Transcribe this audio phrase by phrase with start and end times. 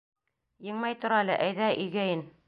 [0.69, 2.25] —Еңмәй тор әле, әйҙә, өйгә ин!